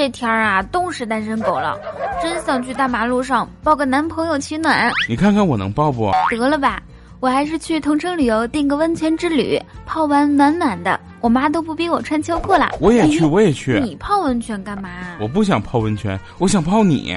[0.00, 1.78] 这天儿啊，冻死单身狗了，
[2.22, 4.90] 真想去大马路上抱个男朋友取暖。
[5.06, 6.10] 你看看我能抱不？
[6.30, 6.82] 得了吧，
[7.20, 12.70] 我还是去同城旅游订个温泉之旅，泡完暖暖的，我妈都不逼我穿秋裤了。
[12.80, 13.78] 我也去，我也去。
[13.78, 14.88] 你泡温泉干嘛？
[15.20, 17.14] 我不想泡温泉，我想泡你。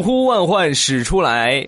[0.00, 1.62] 千呼万唤始出来，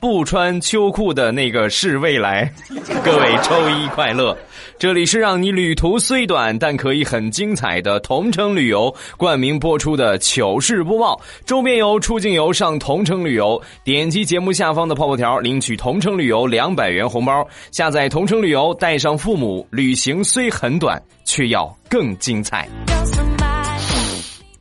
[0.00, 2.50] 不穿秋裤的那个是未来。
[3.04, 4.34] 各位周一快乐！
[4.78, 11.20] 这里是让你旅途虽短但可以很精彩的同城旅游冠名播出的糗事播报。
[11.44, 17.46] 周边游、出境游上同城旅游，点击节目下方的泡泡条领取同城旅游两百元红包。
[17.70, 22.66] 下载同城旅游，带上父母，旅行虽很短，却要更精彩。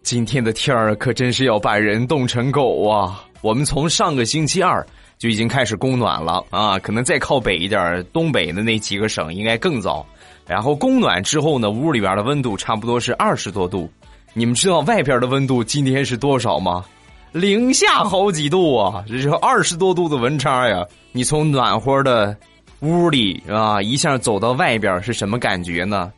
[0.03, 3.23] 今天的天儿可真是要把人冻成狗啊！
[3.41, 4.85] 我们从上个星期二
[5.17, 10.05] 就已经开始供暖了啊，可能再靠北一点，东北的那几个省应该更早。
[10.45, 13.89] 然后供暖之后呢，屋里边的温度差不多是二十多度。
[14.33, 16.83] 你们知道外边的温度今天是多少吗？
[17.31, 19.05] 零下好几度啊！
[19.07, 20.85] 这是二十多度的温差呀！
[21.13, 22.35] 你从暖和的
[22.81, 26.11] 屋里啊，一下走到外边是什么感觉呢？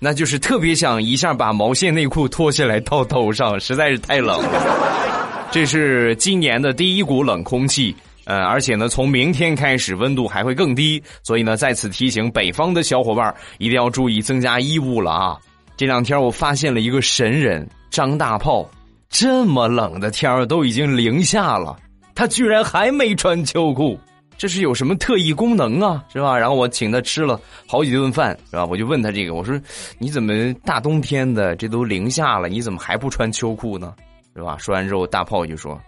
[0.00, 5.48] 那就是特别想一下把毛线内裤脱下来套头上，实在是太冷了。
[5.52, 15.36] 这是今年的第一股冷空气，呃，而且呢，从明天开始温度还会更低，所以呢，在此提醒北方的小伙伴一定要注意增加衣物了啊！
[15.76, 18.68] 这两天我发现了一个神人张大炮，
[19.10, 21.76] 这么冷的天儿都已经零下了，
[22.14, 23.98] 他居然还没穿秋裤。
[24.40, 26.38] 这是有什么特异功能啊，是吧？
[26.38, 27.38] 然后我请他吃了
[27.68, 28.64] 好几顿饭，是吧？
[28.64, 29.60] 我就问他这个，我说
[29.98, 30.32] 你怎么
[30.64, 33.92] 大冬天的这都零下了，你怎么还不穿秋裤呢？
[34.34, 34.56] 是吧？
[34.56, 35.78] 说完之后，大炮就说：“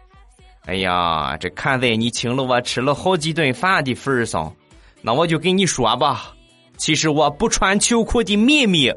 [0.69, 4.55] 哎呀，这看在你请了我吃了好几顿饭的份上，
[5.01, 6.35] 那我就跟你说吧，
[6.77, 8.93] 其实我不穿秋裤的秘密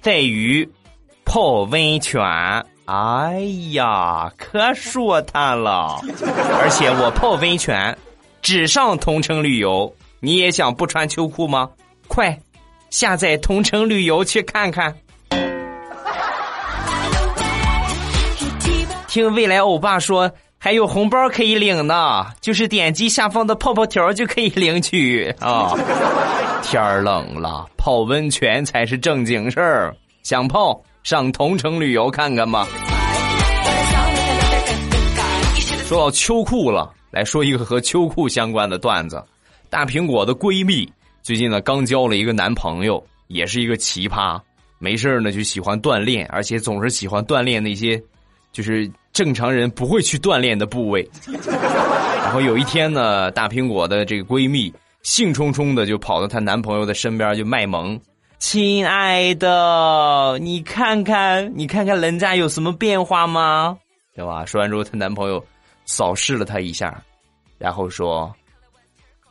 [0.00, 0.66] 在于
[1.26, 2.18] 泡温泉。
[2.86, 3.38] 哎
[3.72, 6.00] 呀，可舒坦了，
[6.58, 7.94] 而且我泡温泉。”
[8.46, 11.68] 只上同城旅游，你也想不穿秋裤吗？
[12.06, 12.38] 快，
[12.90, 14.96] 下载同城旅游去看看。
[19.08, 25.72] 听未来欧巴说还有红包可以领呢，就是点击下方的泡泡条就可以领取啊。
[26.62, 29.92] 天儿冷了，泡温泉才是正经事儿。
[30.22, 32.68] 想泡，上同城旅游看看吧。
[35.88, 36.92] 说到秋裤了。
[37.16, 39.24] 来说一个和秋裤相关的段子。
[39.70, 40.86] 大苹果的闺蜜
[41.22, 44.38] 最近呢刚交了一个男朋友，也是一个奇葩。
[44.78, 47.98] 没事呢就喜欢锻炼，而且总是喜欢锻炼那些
[48.52, 51.08] 就是正常人不会去锻炼的部位。
[52.22, 54.70] 然后有一天呢，大苹果的这个闺蜜
[55.02, 57.98] 兴冲冲的就跑到她男朋友的身边就卖萌
[58.38, 63.78] ：“亲爱的，你看看，你看看人家有什么变化吗？
[64.14, 65.42] 对吧？”说完之后，她男朋友。
[65.88, 67.00] 扫视了她一下，
[67.58, 68.34] 然后说：“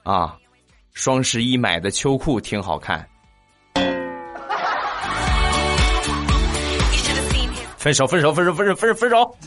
[0.04, 0.36] 啊，
[0.94, 3.06] 双十一买的秋裤挺好看。”
[7.78, 9.38] 分手，分手，分手，分手，分手，分手。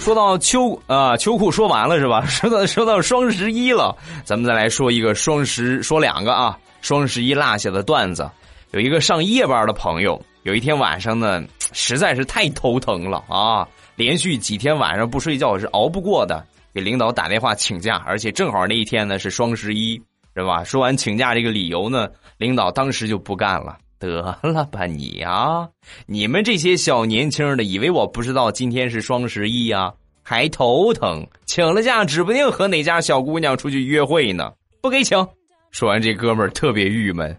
[0.00, 2.26] 说到秋啊，秋裤说完了是吧？
[2.26, 8.28] 说到说到双十一了，咱们再来说一个双十，说两个啊，双十一落下的段子。
[8.72, 11.44] 有一个上夜班的朋友，有一天晚上呢。
[11.74, 13.66] 实在是太头疼了啊！
[13.96, 19.96] 连续几天晚上不睡觉是熬不过的，给领导打电话请假，而且正好那一天呢是双十一，
[20.36, 20.62] 是吧？
[20.62, 23.78] 说完请假这个理由呢，领导当时就不干了。
[23.98, 25.66] 得了吧你啊！
[26.04, 29.90] 你们这些小年轻的，以为我不知道今天是双十一呀？
[30.22, 34.52] 还头疼，请了假，指不定和哪家小姑娘出去约会呢，
[34.82, 35.26] 不给请。
[35.70, 37.34] 说完这哥们儿特别郁闷，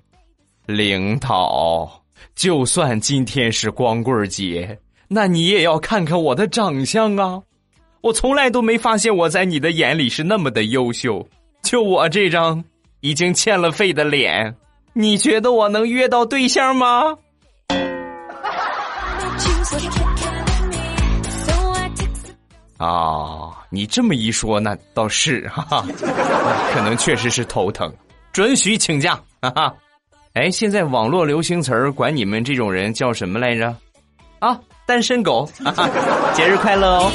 [0.65, 2.02] 领导。
[2.35, 7.41] 就算今天是光棍节，那你也要看看我的长相啊！
[8.01, 11.27] 我从来都没发现我在你的眼里是那么的优秀。
[11.61, 12.63] 就我这张
[12.99, 14.55] 已经欠了费的脸，
[14.93, 17.17] 你觉得我能约到对象吗？
[22.77, 25.85] 啊，你这么一说，那倒是哈哈，
[26.73, 27.93] 可能确实是头疼，
[28.33, 29.73] 准许请假，哈哈。
[30.33, 33.75] 哎，现在网络流行词儿管你们这种人叫什么来着？
[34.39, 35.47] 啊，单身狗！
[36.33, 37.11] 节日快乐哦！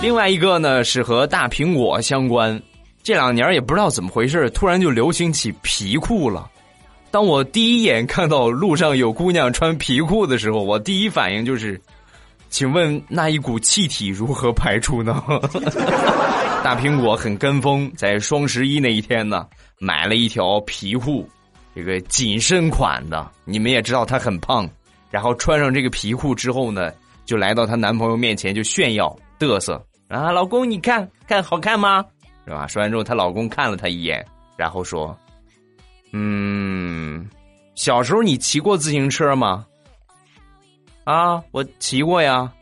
[0.00, 2.58] 另外一个呢是和大苹果相关，
[3.02, 6.48] 这两年也不知道怎么回事，突然就流行起皮裤了。
[7.10, 11.78] 当我第一眼看到路上有姑娘穿皮裤的时候，我第一反应就是，
[12.48, 15.22] 请问那一股气体如何排出呢？
[16.64, 19.46] 大苹果很跟风，在双十一那一天呢，
[19.78, 21.26] 买了一条皮裤，
[21.74, 23.30] 这个紧身款的。
[23.44, 24.68] 你们也知道她很胖，
[25.10, 26.92] 然后穿上这个皮裤之后呢，
[27.24, 32.04] 就来到她男朋友面前就炫耀嘚瑟啊，老公你看看好看吗？
[32.44, 32.66] 是吧？
[32.66, 34.24] 说完之后，她老公看了她一眼，
[34.56, 35.16] 然后说。
[36.12, 37.28] 嗯，
[37.74, 39.64] 小时候你骑过自行车吗？
[41.04, 42.52] 啊，我骑过呀。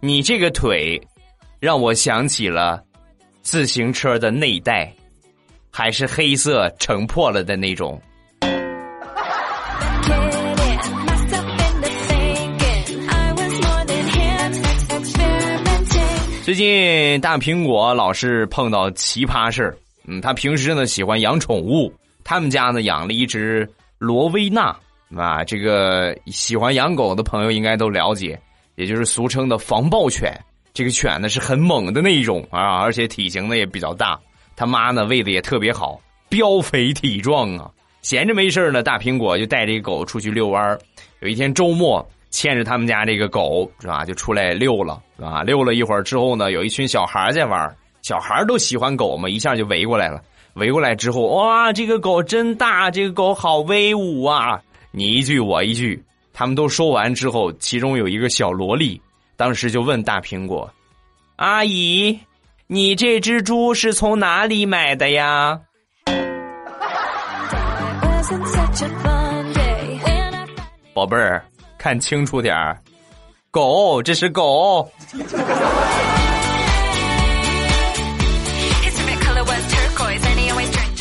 [0.00, 1.00] 你这个腿，
[1.58, 2.82] 让我想起了
[3.46, 4.92] 自行车的内袋，
[5.70, 8.02] 还是黑色撑破了的那种。
[16.42, 19.78] 最近大苹果老是碰到奇葩事儿。
[20.08, 21.94] 嗯，他平时呢喜欢养宠物。
[22.24, 24.76] 他们家呢养了一只罗威纳
[25.16, 28.36] 啊，这个喜欢养狗的朋友应该都了解，
[28.74, 30.36] 也就是俗称的防暴犬。
[30.76, 34.20] 这个犬呢是很猛的那一种啊，而且体型呢也比较大。
[34.54, 37.70] 他妈呢喂的也特别好，膘肥体壮啊。
[38.02, 40.78] 闲着没事呢，大苹果就带这个狗出去遛弯
[41.20, 45.42] 有一天周末，牵着他们家这个狗是吧，就出来遛了啊。
[45.42, 50.22] 遛了一会儿之后呢，有一群小孩在玩，小孩都喜欢狗嘛，一下就围过来了。
[50.56, 54.60] 围过来之后，哇，这个狗真大，这个狗好威武啊！
[54.90, 56.02] 你一句我一句，
[56.34, 59.00] 他们都说完之后，其中有一个小萝莉，
[59.36, 60.70] 当时就问大苹果
[61.36, 62.18] ：“阿姨，
[62.66, 65.60] 你这只猪是从哪里买的呀？”
[70.94, 71.44] 宝贝儿，
[71.76, 72.80] 看清楚点儿，
[73.50, 74.90] 狗，这是狗。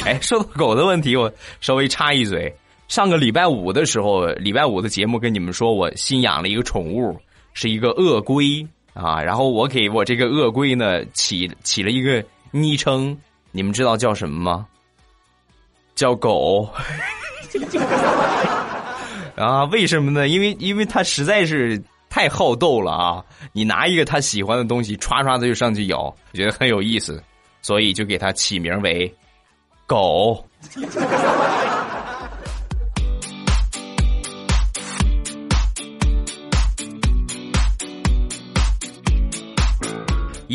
[0.03, 2.53] 哎，说到狗的问题，我稍微插一嘴。
[2.87, 7.17] 上个礼拜五的时候，礼拜五的节目跟你们说，我新养了一个宠物，
[7.55, 8.63] 是一个鳄龟
[8.93, 9.19] 啊。
[9.19, 13.17] 然后我给我这个鳄龟呢起起了一个昵称，
[13.51, 14.67] 你们知道叫什么吗？
[15.95, 16.69] 叫狗。
[19.35, 20.27] 啊，为什么呢？
[20.27, 23.25] 因为因为它实在是太好斗了啊！
[23.51, 27.21] 你拿一个它喜欢的东西，唰唰的就上去咬，我觉得很有意思，
[27.61, 29.13] 所以就给它起名为。
[29.87, 30.43] 狗，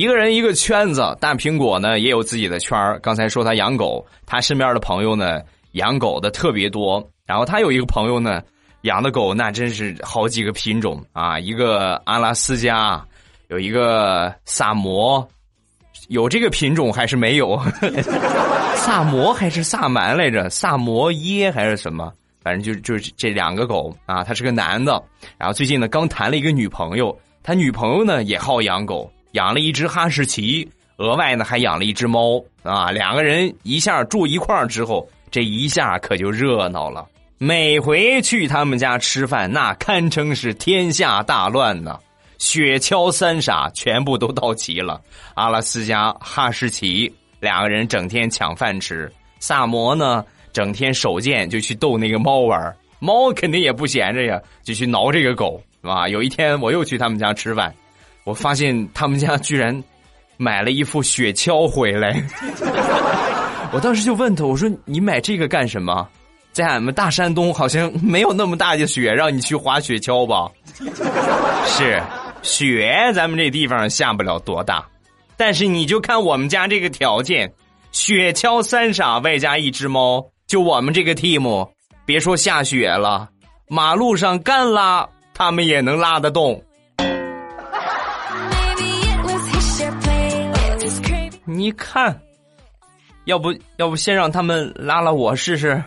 [0.00, 1.14] 一个人一个圈子。
[1.20, 2.98] 大苹果呢也有自己的圈儿。
[3.00, 5.42] 刚才说他养狗，他身边的朋友呢
[5.72, 7.06] 养狗的特别多。
[7.26, 8.40] 然后他有一个朋友呢
[8.84, 13.04] 养的狗那真是好几个品种啊，一个阿拉斯加，
[13.48, 15.28] 有一个萨摩，
[16.08, 17.60] 有这个品种还是没有？
[18.76, 20.48] 萨摩还是萨满来着？
[20.48, 22.10] 萨摩耶还是什么？
[22.42, 24.24] 反正就就是这两个狗啊。
[24.24, 24.92] 他是个男的，
[25.36, 27.14] 然后最近呢刚谈了一个女朋友。
[27.42, 32.90] 他女朋友呢也好养狗，养了一只哈士奇，额外呢还养了一只猫啊。
[32.90, 37.06] 两个人一下住一块儿之后，这一下可就热闹了。
[37.38, 41.98] 每回去他们家吃饭，那堪称是天下大乱呢。
[42.38, 45.00] 雪橇三傻全部都到齐了，
[45.34, 47.12] 阿拉斯加、哈士奇。
[47.38, 50.22] 两个人整天抢饭吃，萨摩呢
[50.52, 56.06] 整天手贱就去逗那个猫玩，猫肯定也不闲着呀，就去挠这个狗，是吧？
[56.06, 57.74] 有一天我又去他们家吃饭，
[58.24, 59.82] 我发现他们家居然
[60.36, 62.22] 买了一副雪橇回来，
[63.72, 66.06] 我当时就问他，我说你买这个干什么？
[66.52, 70.50] 在俺们大山东好像没有那么大的雪让你去滑雪橇吧？
[71.64, 72.02] 是
[72.42, 74.84] 雪，咱们这地方下不了多大。
[75.36, 77.50] 但是你就看我们家这个条件，
[77.92, 81.70] 雪橇三傻外加一只猫，就我们这个 team，
[82.04, 83.28] 别说下雪了，
[83.68, 86.60] 马路上干拉他们也能拉得动。
[91.52, 92.16] 你看，
[93.24, 95.82] 要不要不先让他们拉拉我试试？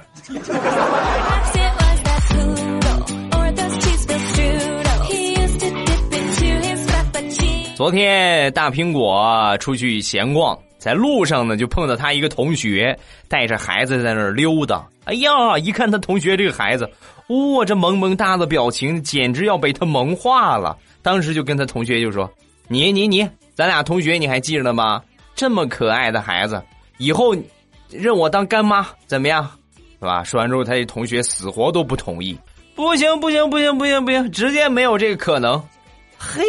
[7.75, 12.97] 昨天大苹果出去闲逛，在路上呢就碰到他一个同学
[13.29, 14.85] 带着孩子在那儿溜达。
[15.05, 16.85] 哎呀，一看他同学这个孩子，
[17.27, 20.77] 哇，这萌萌哒的表情简直要被他萌化了。
[21.01, 22.29] 当时就跟他同学就说
[22.67, 25.01] ：“你你你，咱俩同学你还记着呢吗？
[25.35, 26.61] 这么可爱的孩子，
[26.97, 27.35] 以后
[27.89, 29.49] 认我当干妈怎么样？
[29.99, 32.37] 是吧？”说完之后，他这同学死活都不同意。
[32.75, 35.61] 不行不行不行不行不行，直接没有这个可能。
[36.17, 36.41] 嘿，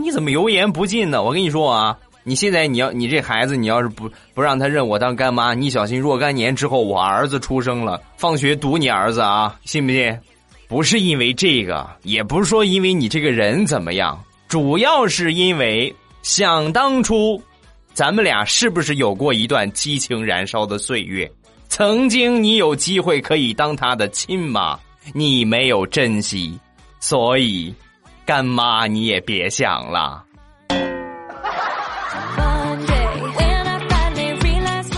[0.00, 1.22] 你怎么油盐不进呢？
[1.22, 10.18] 我跟你说啊，你现在你要你这孩子，你要是不不让他认我当干妈，你小心若干年之后我儿子出生了，放学堵你儿子啊，信不信？
[10.68, 17.42] 不是因为这个，也不是说因为你这个人怎么样，主要是因为想当初，
[17.92, 21.30] 咱们俩是不是有过一段激情燃烧的岁月？
[21.68, 24.78] 曾经你有机会可以当他的亲妈，
[25.12, 26.58] 你没有珍惜，
[27.00, 27.74] 所以
[28.24, 30.24] 干妈你也别想了。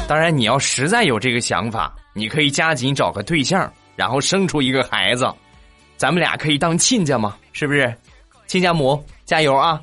[0.07, 5.27] 当然，你要实在有这个想法，你可以加紧找个对象，然后生出一个孩子，
[5.97, 7.95] 咱们俩可以当亲家嘛，是不是？
[8.47, 9.81] 亲家母，加油啊！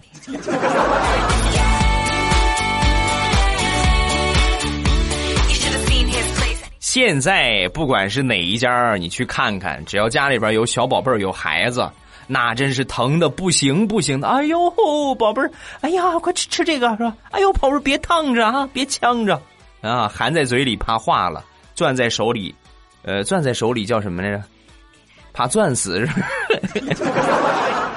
[6.90, 11.92] 现在不管是哪一家，你去看看，只要家里边有小宝贝儿、有孩子，
[12.28, 14.30] 那真是疼的不行不行的。
[14.30, 14.74] 哎呦，
[15.16, 15.52] 宝贝儿，
[15.82, 17.14] 哎呀，快吃吃这个是吧？
[17.32, 19.38] 哎呦，宝贝儿别烫着啊，别呛着
[19.82, 21.44] 啊，含在嘴里怕化了，
[21.76, 22.56] 攥在手里，
[23.04, 24.42] 呃，攥在手里叫什么来着？
[25.34, 26.30] 怕攥死是吧？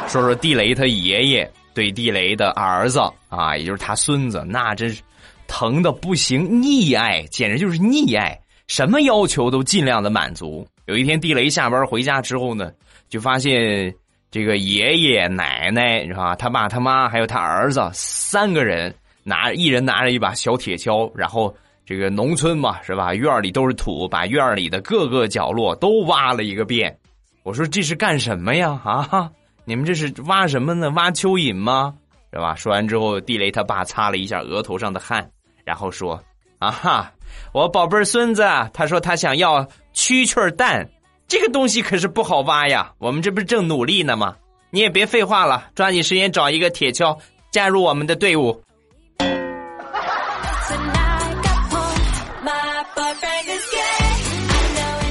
[0.08, 5.00] 说说地雷他爷爷对地雷的儿子啊，也就是他孙子，那真是
[5.46, 8.36] 疼的不行，溺爱，简直就是溺爱。
[8.70, 10.64] 什么要求都尽量的满足。
[10.86, 12.70] 有一天，地雷下班回家之后呢，
[13.08, 13.92] 就发现
[14.30, 16.36] 这个爷爷奶奶是吧？
[16.36, 21.52] 他爸他妈还有他儿子三个人拿一人拿着一把小铁锹，然后
[21.84, 23.12] 这个农村嘛是吧？
[23.12, 26.96] 院里都是土，把院里的各个角落都挖了一个遍。
[27.42, 28.80] 我说这是干什么呀？
[28.84, 29.28] 啊，
[29.64, 30.90] 你们这是挖什么呢？
[30.90, 31.92] 挖蚯蚓吗？
[32.32, 32.54] 是吧？
[32.54, 35.28] 说完之后，地雷他爸擦了一下额头上的汗，
[35.64, 36.22] 然后说
[36.60, 37.12] ：“啊哈。”
[37.52, 40.88] 我宝贝孙子，他说他想要蛐蛐蛋，
[41.26, 42.92] 这个东西可是不好挖呀。
[42.98, 44.36] 我们这不是正努力呢吗？
[44.70, 47.18] 你也别废话了，抓紧时间找一个铁锹，
[47.50, 48.62] 加入我们的队伍。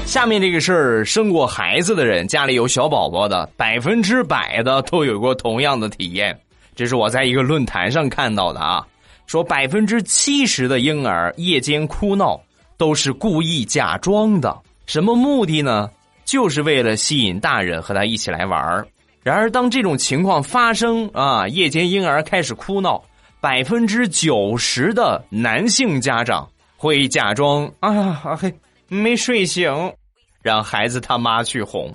[0.06, 6.40] 下面这个事儿，生过孩子的人，家里有小宝宝的，百分之百的都有过同样的体验。
[6.76, 8.84] 这是我在一个论坛上看到的啊。
[9.30, 12.42] 说百分之七十的婴儿夜间哭闹
[12.78, 15.88] 都是故意假装的，什么目的呢？
[16.26, 18.88] 就是为了吸引大人和他一起来玩儿
[19.22, 23.04] 然而，当这种情况发生啊，夜间婴儿开始哭闹，
[23.40, 28.52] 百分之九十的男性家长会假装啊嘿
[28.88, 29.94] 没睡醒，
[30.42, 31.94] 让孩子他妈去哄。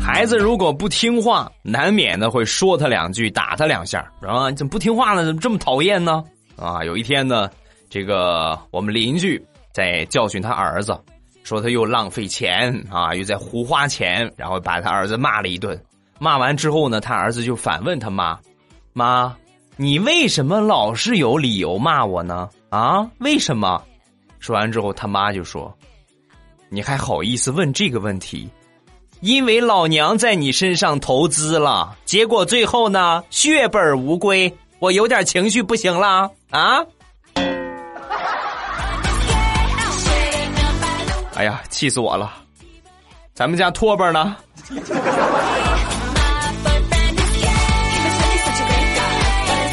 [0.00, 5.24] 孩子如果不听话，难免的会说他两句，打他两下，啊，你怎么不听话呢？
[5.24, 6.24] 怎么这么讨厌呢？
[6.56, 7.48] 啊，有一天呢，
[7.88, 9.42] 这个我们邻居
[9.72, 10.98] 在教训他儿子，
[11.42, 15.80] 说他又浪费钱啊，又在胡花钱，然后把他儿子骂了一顿。
[16.18, 18.38] 骂完之后呢，他儿子就反问他妈
[18.92, 19.34] ：“妈，
[19.76, 22.48] 你为什么老是有理由骂我呢？
[22.68, 23.82] 啊，为什么？”
[24.38, 25.74] 说完之后，他妈就说。
[26.72, 28.48] 你还好意思问这个问题？
[29.20, 34.50] 因为老娘在你身上投资了，结果最后呢，血本无归。
[34.78, 36.78] 我有点情绪不行了啊！
[41.34, 42.32] 哎呀，气死我了！
[43.34, 44.36] 咱们家拖把呢？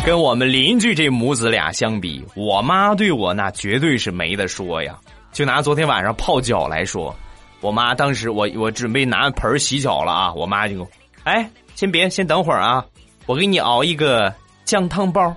[0.05, 4.97] 跟我们邻居这母子俩相比，我妈对我那绝对是没得说呀。
[5.31, 7.15] 就拿昨天晚上泡脚来说，
[7.61, 10.87] 我妈当时我我准备拿盆洗脚了啊，我妈就，
[11.23, 12.83] 哎，先别，先等会儿啊，
[13.25, 14.33] 我给你熬一个
[14.65, 15.35] 姜汤包，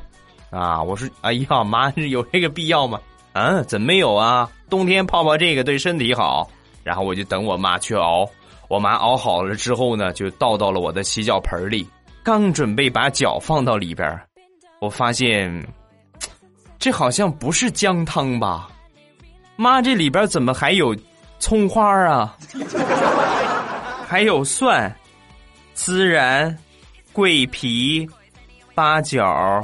[0.51, 2.99] 啊，我说，哎呀妈， 有这个必要吗？
[3.33, 4.51] 嗯，怎么没有啊？
[4.69, 6.49] 冬天泡泡这个对身体好。
[6.83, 8.27] 然后我就等我妈去熬，
[8.69, 11.87] 我妈熬好了之后呢，就倒到了我的洗脚盆里，
[12.25, 14.19] 刚准备把脚放到里边，
[14.81, 15.53] 我发现，
[16.79, 18.69] 这好像不是姜汤吧？
[19.61, 20.97] 妈，这里边怎么还有
[21.39, 22.35] 葱花啊？
[24.09, 24.91] 还有蒜、
[25.77, 26.57] 孜然、
[27.13, 28.09] 桂皮、
[28.75, 29.63] 八角、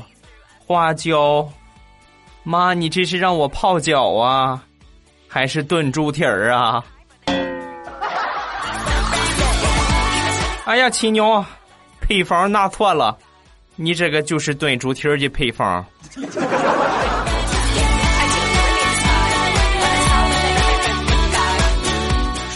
[0.66, 1.48] 花椒。
[2.42, 4.62] 妈，你这是让我泡脚啊，
[5.26, 6.84] 还是炖猪蹄儿啊？
[10.66, 11.42] 哎呀，亲娘，
[12.02, 13.16] 配方拿错了，
[13.76, 15.82] 你这个就是炖猪蹄儿的配方。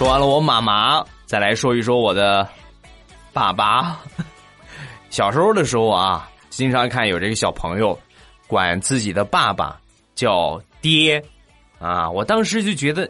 [0.01, 2.49] 说完了我妈妈，再来说一说我的
[3.35, 4.01] 爸爸。
[5.11, 7.99] 小时候的时候啊，经常看有这个小朋友
[8.47, 9.79] 管自己的爸爸
[10.15, 11.23] 叫爹
[11.79, 13.07] 啊，我当时就觉得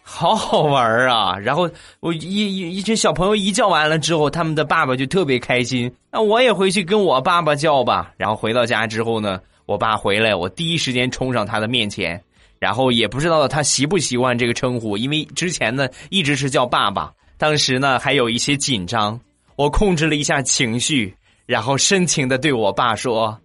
[0.00, 1.36] 好好玩啊！
[1.36, 1.68] 然后
[1.98, 5.92] 我一一一群小朋友一叫完了之后，他们的爸爸就特别开心。
[6.08, 8.12] 那我也回去跟我爸爸叫吧。
[8.16, 12.22] 然后回到家之后呢，我爸回来，我第一时间冲上他的面前，
[12.58, 19.18] 然后也不知道他习不习惯这个称呼，因为之前呢一直是叫爸爸，当时呢还有一些紧张。
[19.56, 23.36] 我控制了一下情绪，然后深情的对我爸说：“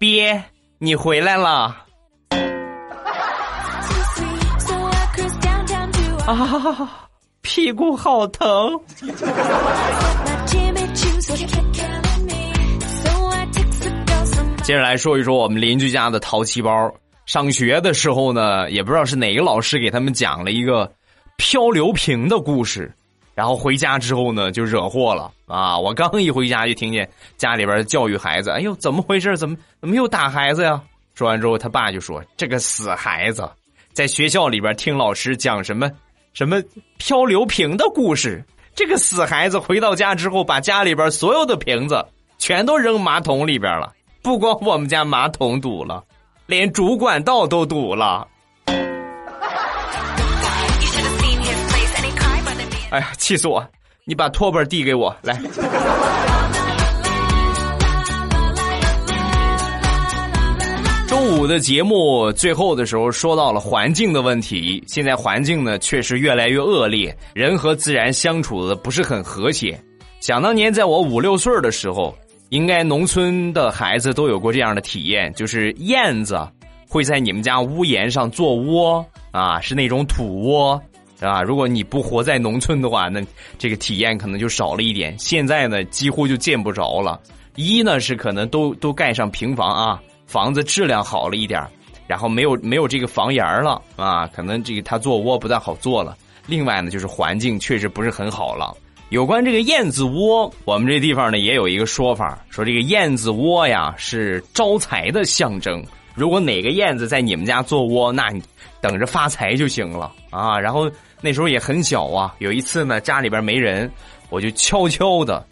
[0.00, 0.42] 爹，
[0.78, 1.76] 你回来了。
[6.26, 7.08] ”啊，
[7.42, 8.80] 屁股好疼！
[14.62, 16.92] 接着来说一说我们邻居家的淘气包。
[17.26, 20.90] 上学的时候呢，也不知道是哪个老师给他们讲了一个
[21.36, 22.90] 漂流瓶的故事，
[23.34, 25.76] 然后回家之后呢，就惹祸了啊！
[25.76, 29.36] 我刚一回家就听见家里边教育孩子：“哎呦，怎么回事？
[29.36, 30.80] 怎么怎么又打孩子呀？”
[31.14, 33.48] 说完之后，他爸就说：“这个死孩子，
[33.92, 35.90] 在学校里边听老师讲什么？”
[36.32, 36.62] 什么
[36.98, 38.44] 漂流瓶的故事？
[38.74, 42.04] 这个死孩子回到家之后，把家里边所有的瓶子
[42.38, 43.92] 全都扔马桶里边了。
[44.22, 46.04] 不光我们家马桶堵了，
[46.46, 48.26] 连主管道都堵了。
[52.90, 53.66] 哎呀，气死我！
[54.04, 55.36] 你把拖把递给我来。
[61.08, 69.76] 周五的节目最后的时候说到了环境的问题，现在环境呢确实越来越恶劣，人和自然相处的不是很和谐。
[70.20, 72.16] 想当年在我五六岁的时候，
[72.50, 76.38] 应该农村的孩子都有过这样的体验，就是燕子
[76.88, 80.80] 会在你们家屋檐上做窝啊，是那种土窝
[81.20, 81.42] 啊。
[81.42, 83.20] 如果你不活在农村的话，那
[83.58, 85.18] 这个体验可能就少了一点。
[85.18, 87.20] 现在呢，几乎就见不着了。
[87.56, 90.00] 一呢是可能都都盖上平房啊。
[90.26, 91.64] 房子质量好了一点
[92.08, 96.16] 然后没有没有这个房檐了啊，可能这个它做窝不太好做了。
[96.46, 98.76] 另外呢，就是环境确实不是很好了。
[99.10, 105.84] 有关这个燕子窝，我们这地方呢也有一个说法，说这个燕子窝呀是招财的象征。
[106.14, 108.42] 如果哪个燕子在你们家做窝，那你
[108.80, 110.58] 等着发财就行了啊。
[110.60, 110.90] 然后
[111.20, 113.90] 那时候也很小啊，有一次呢家里边没人，
[114.28, 115.46] 我就悄悄的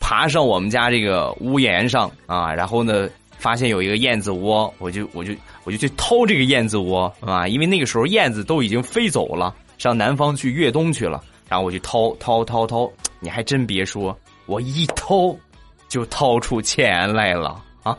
[0.00, 3.08] 爬上我们家这个屋檐上啊，然后呢。
[3.38, 7.46] 发现有一个燕子窝，我就我就我就去掏这个燕子窝啊！
[7.46, 11.22] 因为那个时候燕子都已经飞走了，上南方去越冬去了。
[11.48, 15.34] 然后我就掏掏掏掏， 你还真别说，我一掏
[15.88, 17.96] 就掏出钱来了啊！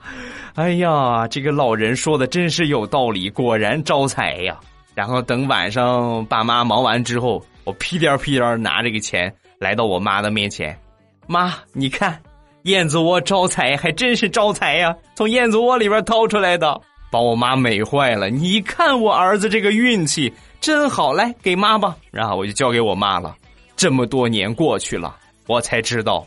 [0.54, 4.58] 哎呀，这个老人说的真是有道理，果然招财呀！
[4.94, 10.78] 然后等晚上爸妈忙完之后，我屁颠屁颠拿这个钱来到我妈的面前，
[11.26, 12.20] 妈，你看。
[12.64, 14.94] 燕子窝招财，还真是招财呀！
[15.16, 16.80] 从燕子窝里边掏出来的，
[17.12, 18.30] 把我妈美坏了。
[18.30, 21.94] 你看我儿子这个运气真好，来给妈吧。
[22.10, 23.36] 然后我就交给我妈了。
[23.76, 25.14] 这么多年过去了，
[25.46, 26.26] 我才知道，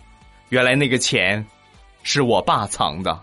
[0.49, 1.43] 原来那个钱
[2.03, 3.19] 是我爸藏的。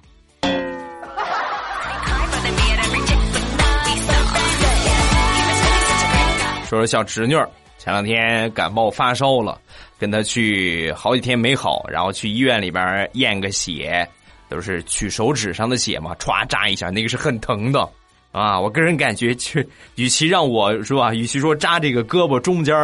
[6.67, 7.37] 说说小侄女，
[7.79, 9.57] 前两天感冒发烧了。
[10.01, 14.05] 跟她去好几天没好，然后去医院里边验个血，
[14.53, 17.89] 都是取手指上的血嘛，歘扎一下，那个是很疼的
[18.33, 18.61] 啊！
[18.61, 22.75] 我个人感觉，去与其让我是吧，与其说扎这个胳膊中间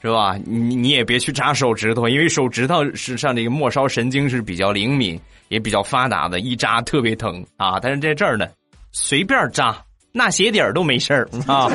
[0.00, 7.80] 是吧，你你也别去扎手指头，因为手指头是上这个末梢神经是比较灵敏，也比较发达的，一扎特别疼啊！
[7.80, 8.46] 但是在这儿呢，
[8.92, 9.76] 随便扎，
[10.12, 11.68] 那鞋底儿都没事儿啊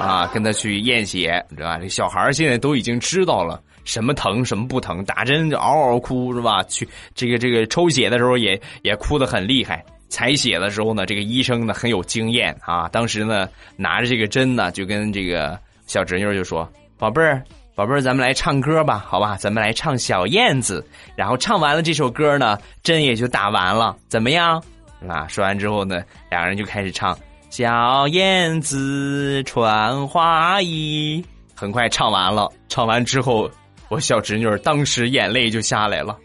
[0.00, 0.30] 啊！
[0.32, 1.78] 跟他去验血，知道吧？
[1.78, 3.60] 这小孩现在都已经知道了。
[3.84, 6.62] 什么疼什么不疼，打针就嗷嗷哭是吧？
[6.64, 9.84] 去这个这个抽血的时候也也哭得很厉害。
[10.08, 12.88] 采血的时候呢，这个医生呢很有经验啊。
[12.88, 17.42] 当时呢拿着这个针呢，就跟这个小侄女就说：“宝贝儿，
[17.74, 19.36] 宝贝儿，咱们来唱歌吧，好吧？
[19.36, 20.84] 咱们来唱小燕子。
[21.16, 24.62] 然后唱完了这首歌呢， 针也就打完了，怎么样？
[25.08, 25.26] 啊？
[25.28, 27.16] 说完之后呢，两人就开始唱
[27.50, 31.22] 小燕子穿花衣。
[31.54, 33.50] 很快唱完了，唱完之后。
[33.88, 36.16] 我小侄女当时眼泪就下来了，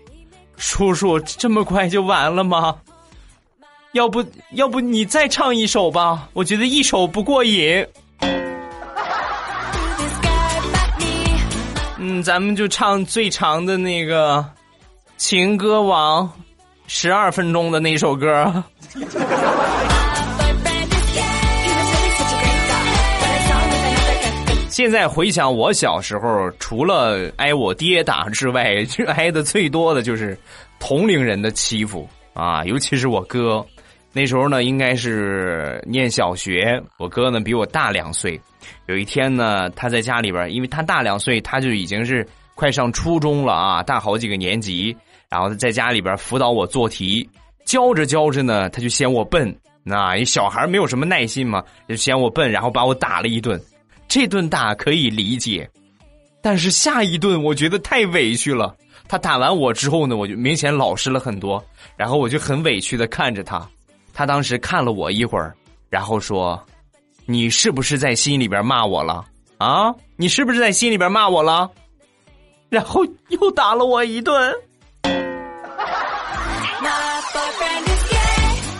[0.55, 2.75] 叔叔这么快就完了吗？
[3.93, 6.29] 要不要不你再唱一首吧？
[6.33, 7.83] 我觉得一首不过瘾。
[11.97, 14.41] 嗯，咱们就唱最长的那个
[15.17, 16.23] 《情歌王》，
[16.85, 18.63] 十二分钟的那首歌。
[24.75, 28.75] 现在回想我小时候，除了挨我爹打之外，
[29.15, 30.37] 挨的最多的就是
[30.79, 33.65] 同龄人的欺负啊，尤其是我哥，
[34.11, 36.77] 那时候呢，应该是念小学。
[36.97, 38.37] 我哥呢比我大两岁。
[38.87, 44.93] 有一天呢，他在家里边，因为他大两岁，他就已经是快上初中了啊，大好几个年级。
[45.29, 47.29] 然后在家里边辅导我做题，
[47.65, 49.57] 教着教着呢，他就嫌我笨。
[49.85, 53.57] 那小孩没有什么耐心嘛，就嫌我笨，然后把我打了一顿。
[54.07, 55.69] 这顿打可以理解，
[56.41, 58.75] 但是下一顿我觉得太委屈了。
[59.07, 61.63] 他打完我之后呢，我就明显老实了很多，
[61.95, 63.67] 然后我就很委屈的看着他。
[64.13, 65.55] 他当时看了我一会儿，
[65.89, 66.59] 然后说
[67.25, 69.25] ：“你是不是在心里边骂我了
[69.57, 69.93] 啊？
[70.15, 71.69] 你是不是在心里边骂我了？”
[72.69, 74.53] 然后又打了我一顿。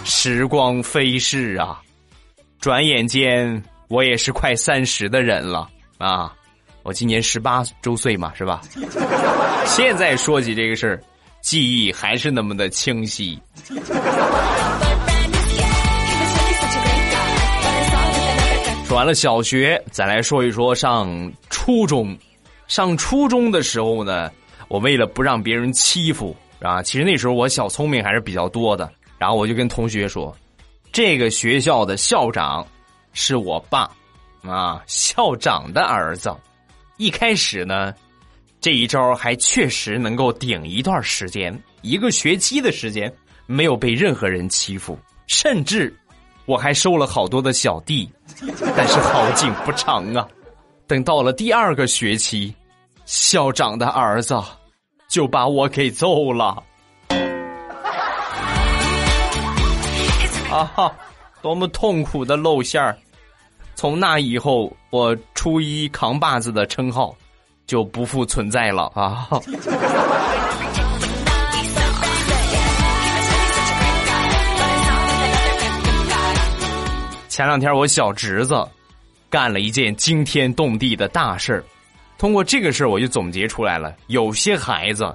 [0.05, 1.79] 时光飞逝啊，
[2.59, 6.34] 转眼间我也是快三十的人了啊！
[6.84, 8.62] 我今年十八周岁嘛，是吧？
[9.65, 11.02] 现在说起这个事儿，
[11.41, 13.39] 记忆还是那么的清晰。
[18.88, 22.15] 说完了小学，再来说一说上初中。
[22.67, 24.32] 上初中的时候呢，
[24.67, 28.91] 我为了不让别人欺负啊，其实那时候我小聪明还是比较多的。
[29.17, 30.36] 然后我就跟同学说
[30.91, 32.65] ：“这个学校的校长
[33.15, 33.89] 是我爸，
[34.43, 36.32] 啊，校长的儿子。”
[36.97, 37.91] 一开始呢，
[38.62, 43.12] 这一招还确实能够顶一段时间，一个学期的时间
[43.47, 44.97] 没有被任何人欺负，
[45.28, 45.93] 甚至
[46.45, 48.08] 我还收了好多的小弟。
[48.78, 50.28] 但是好景不长啊，
[50.88, 52.54] 等到了第二个学期，
[53.06, 54.39] 校长的儿子
[55.08, 56.62] 就把我给揍了。
[60.51, 60.95] 啊哈！
[61.41, 62.97] 多么痛苦的露馅儿！
[63.75, 67.13] 从那以后，我初一扛把子的称号
[67.67, 69.27] 就不复存在了啊！
[77.27, 78.65] 前两天我小侄子
[79.29, 81.61] 干了一件惊天动地的大事儿，
[82.17, 85.13] 通过这个事儿，我就总结出来了：有些孩子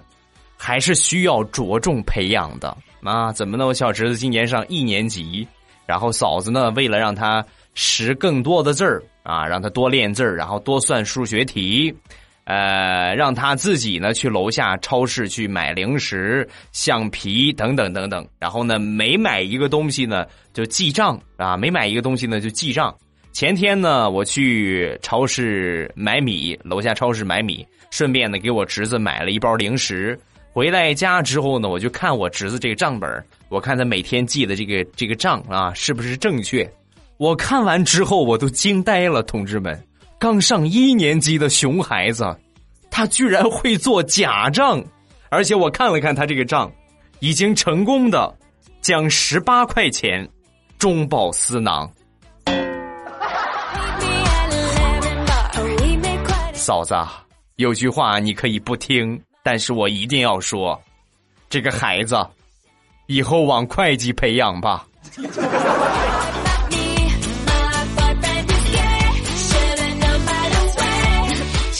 [0.58, 2.76] 还是需要着重培养的。
[3.02, 3.66] 啊，怎么呢？
[3.66, 5.48] 我小侄子今年上一年级，
[5.86, 7.42] 然后嫂子呢，为了让他
[7.74, 11.94] 识更多的字儿啊，让他多练字儿，然后多算数学题，
[12.44, 18.26] 呃，让他自己呢去楼下超市去买零食、橡皮等等等等。
[18.38, 22.94] 然后呢，每买一个东西呢就记账啊，每买一个东西呢就记账。
[23.32, 30.18] 前天呢，我去超市买米，楼下超市买米，顺便呢给我侄子买了一包零食。
[30.52, 33.08] 回来家之后呢，我就看我侄子这个账本
[33.48, 36.68] 我看他每天记的这个这个账啊，是不是正确？
[37.20, 39.78] 我看完之后我都惊呆了，同志们，
[40.18, 42.24] 刚上一年级的熊孩子，
[42.90, 44.82] 他居然会做假账，
[45.28, 46.72] 而且我看了看他这个账，
[47.18, 48.34] 已经成功的
[48.80, 50.26] 将十八块钱
[50.78, 51.92] 中饱私囊。
[56.54, 56.94] 嫂子，
[57.56, 59.20] 有句话你可以不听。
[59.42, 60.80] 但是我一定要说，
[61.50, 62.16] 这个孩子
[63.08, 64.86] 以后往会计培养吧。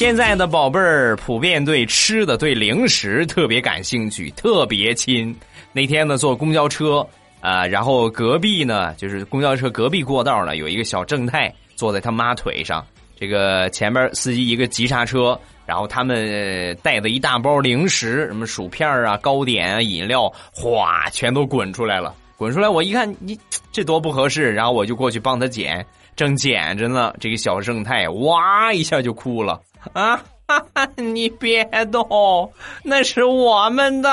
[0.00, 5.36] 现在的宝贝儿普遍对吃的、对零食特别感兴趣，特别亲。
[5.74, 7.06] 那天呢，坐公交车
[7.42, 12.82] 啊，然后隔壁呢，就是公交车隔壁过道呢，有一个小正太坐在他妈腿上，
[13.14, 15.38] 这个前面司机一个急刹车。
[15.66, 22.14] 然后他们带的一大包零食，什么薯片啊、糕点啊、饮料，哗，全都滚出来了。
[22.38, 23.38] 滚出来，我一看，你
[23.70, 24.50] 这多不合适。
[24.50, 25.84] 然后我就过去帮他捡，
[26.20, 29.59] 正捡着呢，这个小正太哇一下就哭了
[29.94, 30.22] 啊！
[30.46, 32.52] 哈哈，你别动，
[32.83, 34.11] 那是我们的。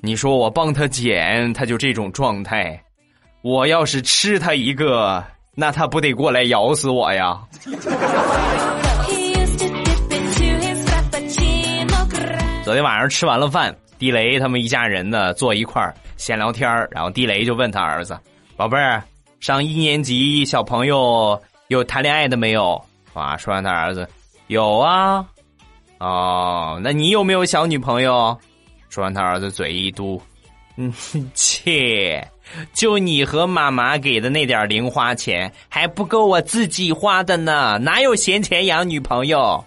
[0.00, 2.82] 你说我帮他捡，他就这种状态。
[3.42, 5.22] 我要是吃他一个。
[5.54, 7.38] 那他不得过来咬死我呀！
[12.64, 18.18] 昨天晚上吃完了饭，地雷他们一家人呢坐一块儿闲聊天然后地雷就问他儿子
[18.54, 19.02] ：“宝贝儿，
[19.40, 22.78] 上一年级小朋友有谈恋爱的没有？”
[23.14, 24.06] 啊，说完他儿子
[24.48, 25.24] ：“有啊。”
[25.98, 28.38] 哦，那你有没有小女朋友？
[28.90, 30.20] 说完他儿子嘴一嘟
[30.76, 30.92] ：“嗯，
[31.32, 32.22] 切。”
[32.72, 39.62] 就你和妈妈给的那点零花钱还不够我自己花的呢，哪有闲钱养女朋友？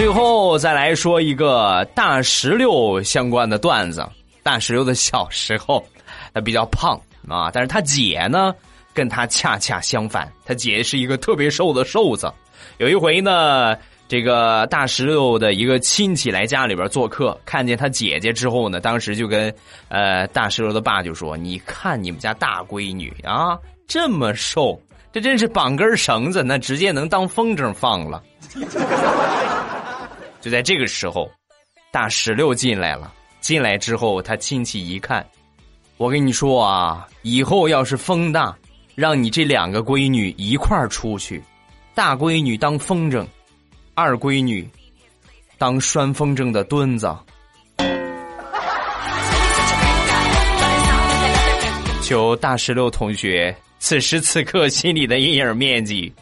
[0.00, 4.02] 最后再来说一个大石榴相关的段子。
[4.42, 5.84] 大石榴的小时候，
[6.32, 8.54] 他比较胖啊，但是他姐呢。
[8.94, 12.32] 跟他恰恰相反，他姐是一个特别瘦的瘦子。
[12.78, 13.76] 有一回呢，
[14.08, 19.54] 这个大石榴的一个亲戚来家里边做客，看见他姐姐之后呢，当时就跟
[19.88, 24.80] 呃大石榴的爸就说：“你看你们家大闺女啊，这么瘦，
[25.12, 28.22] 这真是绑根绳子，那直接能当风筝放了。”
[30.40, 31.30] 就在这个时候，
[31.90, 33.12] 大石榴进来了。
[33.40, 35.26] 进来之后，他亲戚一看，
[35.96, 38.54] 我跟你说啊，以后要是风大，
[38.94, 41.42] 让你这两个闺女一块儿出去，
[41.94, 43.26] 大闺女当风筝，
[43.94, 44.68] 二闺女
[45.56, 47.16] 当拴风筝的墩子。
[52.02, 56.12] 求大石榴同学此时此刻心里的阴影面积。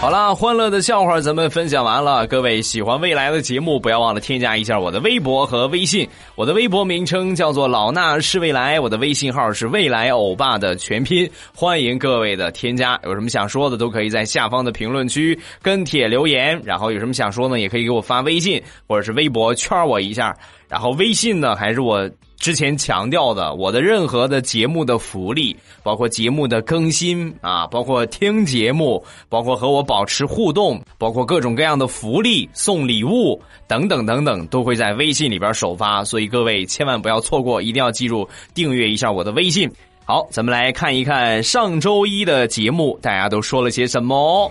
[0.00, 2.26] 好了，欢乐的笑话咱们分享完了。
[2.26, 6.08] 各位喜欢未来的节目，不要忘了添加一下我的微博和微信。
[6.36, 11.30] 我的微博名称叫做老衲是未来，我的微信号是未来欧巴的全拼。
[11.54, 16.58] 欢迎各位的添加，有什么想说的都可以在下方的评论区跟帖留言。
[16.64, 20.34] 然后有什么想说呢，也可以给我发微信或者是微博圈我一下。
[20.70, 36.04] 然后微信呢，还是我之前强调的，我的任何的节目的福利，包括节目的更新啊，包括听节目，包括和我保持互动，包括各种各样的福利、送礼物等等等等，都会在微信里边首发。
[36.04, 39.70] 所以各位千万不要错过，一定要记住订阅一下我的微信。
[40.06, 44.50] 好，咱们来看一看上周一的节目，大家都说了些什么。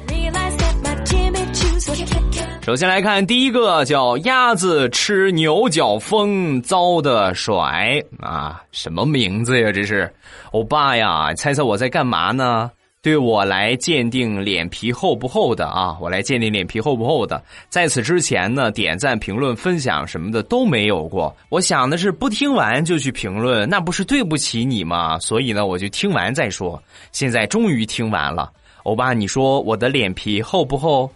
[2.69, 9.71] 首先来看第一个，叫鸭子吃牛角风遭的甩啊，什么名字呀？
[9.71, 10.07] 这是
[10.51, 11.33] 欧巴呀？
[11.33, 12.69] 猜猜我在干嘛呢？
[13.01, 15.97] 对我来鉴定脸皮厚不厚的啊？
[15.99, 17.41] 我来鉴定脸皮厚不厚的。
[17.69, 21.35] 在此之前呢，点赞、评论、分享什么的都没有过。
[21.49, 25.17] 我想的是，不听完就去评论，那不是对不起你吗？
[25.17, 26.79] 所以呢，我就听完再说。
[27.11, 28.51] 现在终于听完了，
[28.83, 31.09] 欧巴，你说我的脸皮厚不厚？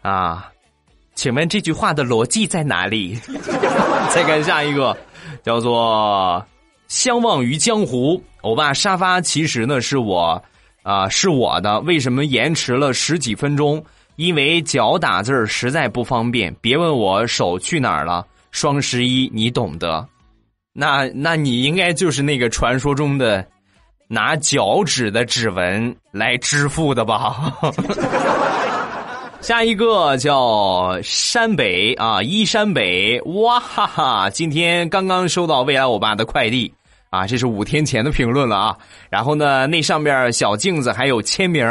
[0.00, 0.52] 啊？
[1.14, 3.18] 请问这句话的逻辑在哪里？
[4.14, 4.96] 再看下一个，
[5.42, 6.44] 叫做
[6.88, 8.22] “相忘于江湖”。
[8.42, 10.42] 欧巴沙发其实呢是我
[10.82, 13.82] 啊是我的，为什么延迟了十几分钟？
[14.16, 16.54] 因为脚打字实在不方便。
[16.60, 20.06] 别问我手去哪儿了，双十一你懂得。
[20.72, 23.44] 那那你应该就是那个传说中的
[24.08, 27.52] 拿脚趾的指纹来支付的吧？
[29.44, 34.30] 下一个叫山北啊，依山北，哇哈哈！
[34.30, 36.72] 今天刚刚收到未来欧巴的快递
[37.10, 38.74] 啊，这是五天前的评论了啊。
[39.10, 41.62] 然后呢，那上面小镜子还有签名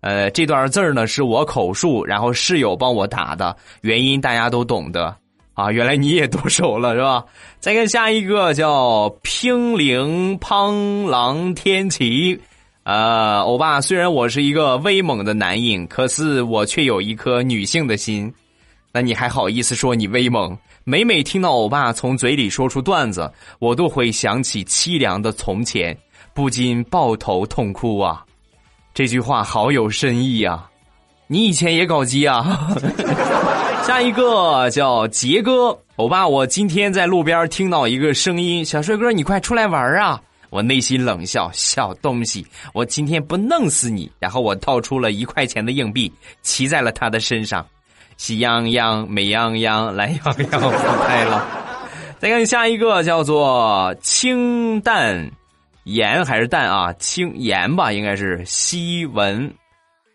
[0.00, 5.12] 呃，这段字呢是我口述，然后室友帮我打的，原因大家都懂得
[5.54, 5.72] 啊。
[5.72, 7.24] 原来你也剁手了是吧？
[7.58, 12.40] 再看下一个叫乒铃乓啷天齐。
[12.88, 18.32] 呃，欧巴，虽然我是一个威猛的男人，可是我却有一颗女性的心。
[18.90, 20.56] 那你还好意思说你威猛？
[20.84, 25.94] 每每听到欧巴从嘴里说出段子，我都会想起凄凉的从前，
[26.32, 28.24] 不禁抱头痛哭啊！
[28.94, 30.66] 这句话好有深意啊！
[31.26, 32.74] 你以前也搞基啊？
[33.84, 40.18] 下一个叫杰哥，欧巴，我今天在路边听到一个声音，小帅哥，你快出来玩啊！
[40.50, 44.10] 我内心冷笑，小东西，我今天不弄死你！
[44.18, 47.66] 然后我掏出了一块钱的硬币，骑在了他的身上，
[48.16, 50.70] 喜羊羊，美羊羊，懒羊羊，不
[51.04, 51.46] 拍了。
[52.18, 55.30] 再看下一个，叫做清淡
[55.84, 56.92] 盐还是淡啊？
[56.94, 59.54] 清盐吧，应该是西文。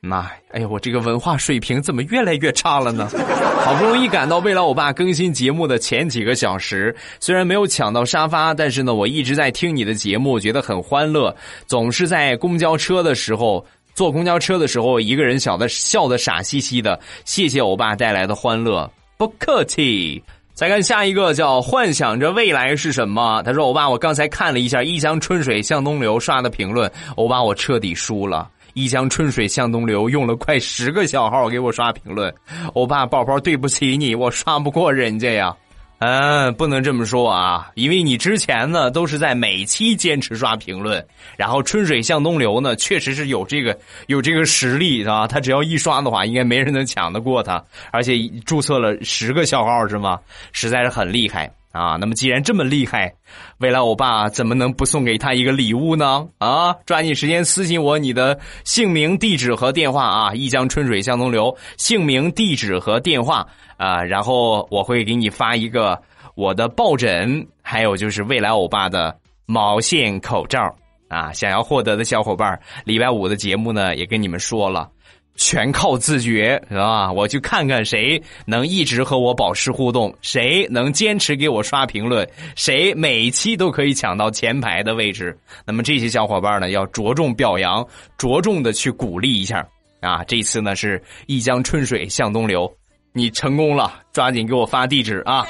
[0.05, 3.09] 妈，哎呀，我这个文化水平怎么越来越差了呢？
[3.63, 11.33] 好不容易赶到未来欧巴更新节目的前几个小时，虽然没有抢到沙发，但是呢，我一直在听你的节目，觉得很欢乐。
[11.67, 16.99] 总是在公交车的时候，坐公交车的时候，一个人笑的笑的傻兮兮的。
[17.23, 20.21] 谢谢欧巴带来的欢乐，不客气。
[20.53, 23.41] 再看下一个，叫幻想着未来是什么？
[23.43, 32.33] 他说：“欧巴，我刚才看了一下一江春水向东流刷的评论，欧巴，我彻底输了。”一江春水向东流，用了快十个小号给我刷评论，
[32.73, 35.55] 欧巴宝宝对不起你，我刷不过人家呀。
[35.99, 41.05] 嗯，不能这么说啊，因为你之前呢都是在每期坚持刷评论，
[41.37, 50.19] 然后春水向东流呢确实是有这个有这个实力啊，他只要一刷的话，应该没人能抢得过他，而且注册了十个小号是吗？
[50.51, 51.49] 实在是很厉害。
[51.73, 53.11] 啊，那么既然这么厉害，
[53.57, 56.27] 未来欧巴怎么能不送给他一个礼物呢？
[56.37, 60.33] 啊，抓紧时间私信我你的姓名、地址和电话啊！
[60.35, 65.99] 一江春水向东流，姓名、地址和电话啊，然后我会给你发一个
[66.35, 70.75] 我的抱枕，还有就是未来欧巴的毛线口罩
[71.07, 71.33] 啊！
[71.33, 74.87] 想要获得的小伙伴，礼拜五的节目呢也跟你们说了，
[75.35, 77.11] 全靠自觉，是吧？
[77.11, 85.37] 我去看看谁能一直和我保持互动，谁能坚持给我刷评论，谁每一期都可以抢到前排的位置。
[85.65, 87.85] 那么这些小伙伴呢，要着重表扬，
[88.17, 89.65] 着重的去鼓励一下
[90.01, 90.23] 啊！
[90.25, 92.71] 这次呢是一江春水向东流，
[93.11, 95.45] 你成功了，抓紧给我发地址啊！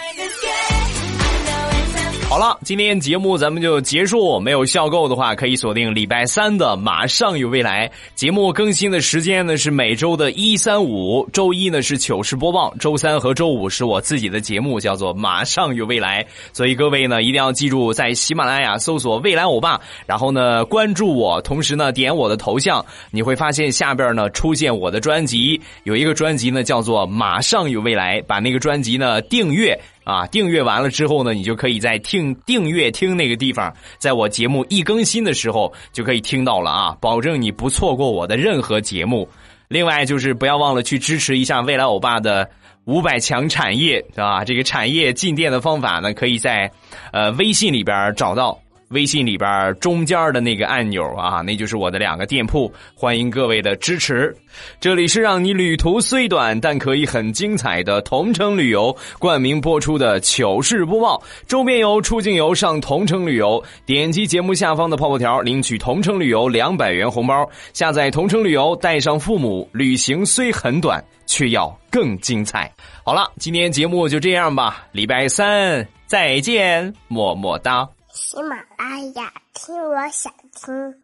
[2.34, 4.40] 好了，今天节目咱们就结束。
[4.40, 16.24] 没有笑够的话，可以锁定礼拜三的《马上有未来》节目更新的时间呢是每周的一三五，周一呢是糗事播报，周三和周五是我自己的节目，叫做《马上有未来》。
[16.54, 29.80] 所以各位呢一定要记住，在喜马拉雅搜索“未来欧巴”，然后呢关注我，同时呢点我的头像，你会发现下边呢出现我的专辑，有一个专辑呢叫做《马上有未来》，把那个专辑呢订阅。
[30.04, 39.28] 啊，订阅完了之后呢，你就可以在听订阅听那个地方，在我节目一更新的时候就可以听到了啊，保证你不错过我的任何节目。
[39.68, 42.50] 另外就是不要忘了去支持一下未来欧巴的
[42.86, 44.44] 五百强产业，啊？
[44.44, 46.72] 这个产业进店的方法呢，可以在
[47.12, 48.60] 呃微信里边找到。
[48.94, 54.34] 微信里边中间的那个按钮啊，那就是我的两个店铺，欢迎各位的支持。
[54.80, 72.72] 这里是让你旅途虽短但可以很精彩的同城旅游冠名播出的糗事播报，周边游、出境游上同城旅游，点击节目下方的泡泡条领取同城旅游两百元红包，下载同城旅游带上父母，旅行虽很短，却要更精彩。
[73.04, 77.90] 好了，今天节目就这样吧，礼拜三再见，么么哒。
[78.14, 81.03] 喜马拉雅，听我想听。